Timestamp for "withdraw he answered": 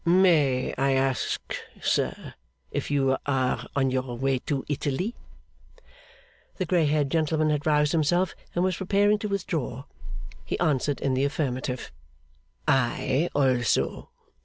9.29-11.01